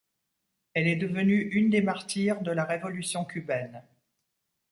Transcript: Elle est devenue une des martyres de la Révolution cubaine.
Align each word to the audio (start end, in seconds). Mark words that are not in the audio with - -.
Elle 0.73 0.87
est 0.87 0.95
devenue 0.95 1.39
une 1.41 1.69
des 1.69 1.83
martyres 1.83 2.41
de 2.41 2.49
la 2.49 2.65
Révolution 2.65 3.23
cubaine. 3.23 3.83